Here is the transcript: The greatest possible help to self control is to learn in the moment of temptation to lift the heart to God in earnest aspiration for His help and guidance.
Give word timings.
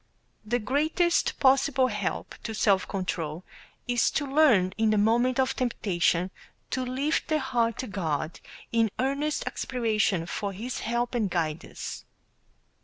The 0.43 0.57
greatest 0.57 1.39
possible 1.39 1.85
help 1.85 2.33
to 2.41 2.55
self 2.55 2.87
control 2.87 3.43
is 3.87 4.09
to 4.09 4.25
learn 4.25 4.73
in 4.75 4.89
the 4.89 4.97
moment 4.97 5.39
of 5.39 5.55
temptation 5.55 6.31
to 6.71 6.83
lift 6.83 7.27
the 7.27 7.37
heart 7.39 7.77
to 7.77 7.87
God 7.87 8.39
in 8.71 8.89
earnest 8.97 9.45
aspiration 9.45 10.25
for 10.25 10.53
His 10.53 10.79
help 10.79 11.13
and 11.13 11.29
guidance. 11.29 12.03